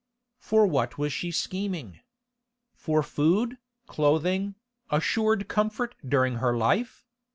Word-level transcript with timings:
For 0.39 0.65
what 0.65 0.97
was 0.97 1.13
she 1.13 1.29
scheming? 1.29 1.99
For 2.73 3.03
food, 3.03 3.59
clothing, 3.85 4.55
assured 4.89 5.47
comfort 5.47 5.93
during 6.03 6.37
her 6.37 6.57
life? 6.57 7.05